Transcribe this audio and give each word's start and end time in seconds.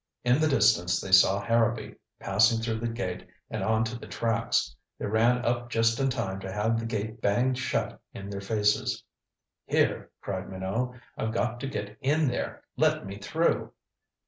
In 0.23 0.39
the 0.41 0.47
distance 0.47 0.99
they 0.99 1.11
saw 1.11 1.39
Harrowby 1.39 1.93
passing 2.19 2.59
through 2.59 2.79
the 2.79 2.87
gate 2.87 3.27
and 3.51 3.61
on 3.63 3.83
to 3.83 3.99
the 3.99 4.07
tracks. 4.07 4.75
They 4.97 5.05
ran 5.05 5.45
up 5.45 5.69
just 5.69 5.99
in 5.99 6.09
time 6.09 6.39
to 6.39 6.51
have 6.51 6.79
the 6.79 6.87
gate 6.87 7.21
banged 7.21 7.59
shut 7.59 8.01
in 8.11 8.31
their 8.31 8.41
faces. 8.41 9.03
"Here," 9.67 10.09
cried 10.19 10.49
Minot. 10.49 10.95
"I've 11.19 11.35
got 11.35 11.59
to 11.59 11.67
get 11.67 11.97
in 12.01 12.27
there. 12.29 12.63
Let 12.75 13.05
me 13.05 13.19
through!" 13.19 13.73